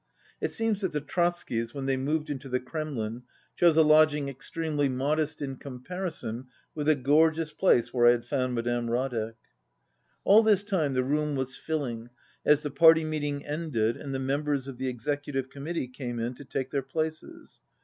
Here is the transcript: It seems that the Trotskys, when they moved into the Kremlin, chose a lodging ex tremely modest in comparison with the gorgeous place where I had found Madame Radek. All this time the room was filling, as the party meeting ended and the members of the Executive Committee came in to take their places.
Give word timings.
It 0.41 0.51
seems 0.51 0.81
that 0.81 0.93
the 0.93 0.99
Trotskys, 0.99 1.75
when 1.75 1.85
they 1.85 1.95
moved 1.95 2.31
into 2.31 2.49
the 2.49 2.59
Kremlin, 2.59 3.21
chose 3.55 3.77
a 3.77 3.83
lodging 3.83 4.31
ex 4.31 4.49
tremely 4.49 4.89
modest 4.91 5.43
in 5.43 5.57
comparison 5.57 6.47
with 6.73 6.87
the 6.87 6.95
gorgeous 6.95 7.53
place 7.53 7.93
where 7.93 8.07
I 8.07 8.11
had 8.13 8.25
found 8.25 8.55
Madame 8.55 8.87
Radek. 8.89 9.35
All 10.23 10.41
this 10.41 10.63
time 10.63 10.93
the 10.95 11.03
room 11.03 11.35
was 11.35 11.55
filling, 11.55 12.09
as 12.43 12.63
the 12.63 12.71
party 12.71 13.03
meeting 13.03 13.45
ended 13.45 13.95
and 13.95 14.11
the 14.11 14.17
members 14.17 14.67
of 14.67 14.79
the 14.79 14.87
Executive 14.87 15.51
Committee 15.51 15.87
came 15.87 16.17
in 16.17 16.33
to 16.33 16.45
take 16.45 16.71
their 16.71 16.81
places. 16.81 17.59